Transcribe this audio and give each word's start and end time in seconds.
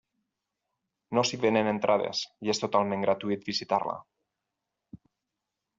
No 1.17 1.23
s'hi 1.29 1.39
venen 1.43 1.69
entrades 1.73 2.23
i 2.49 2.53
és 2.55 2.63
totalment 2.65 3.05
gratuït 3.07 3.47
visitar-la. 3.53 3.99